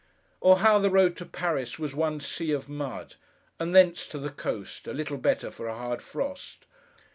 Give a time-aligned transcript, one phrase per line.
[0.39, 3.17] Or how the road to Paris, was one sea of mud,
[3.59, 6.65] and thence to the coast, a little better for a hard frost.